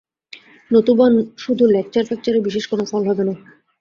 নতুবা 0.71 1.05
শুধু 1.37 1.63
লেকচার-ফেকচারে 1.75 2.39
বিশেষ 2.47 2.63
কোন 2.67 2.79
ফল 2.85 3.03
হবে 3.09 3.23
না। 3.25 3.33